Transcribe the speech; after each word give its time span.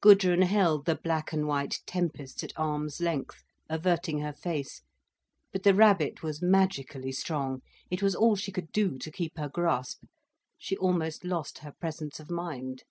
Gudrun 0.00 0.42
held 0.42 0.86
the 0.86 0.96
black 0.96 1.32
and 1.32 1.46
white 1.46 1.82
tempest 1.86 2.42
at 2.42 2.52
arms' 2.56 3.00
length, 3.00 3.44
averting 3.70 4.18
her 4.18 4.32
face. 4.32 4.82
But 5.52 5.62
the 5.62 5.72
rabbit 5.72 6.20
was 6.20 6.42
magically 6.42 7.12
strong, 7.12 7.62
it 7.88 8.02
was 8.02 8.16
all 8.16 8.34
she 8.34 8.50
could 8.50 8.72
do 8.72 8.98
to 8.98 9.10
keep 9.12 9.38
her 9.38 9.48
grasp. 9.48 10.02
She 10.58 10.76
almost 10.78 11.22
lost 11.24 11.58
her 11.58 11.70
presence 11.78 12.18
of 12.18 12.28
mind. 12.28 12.82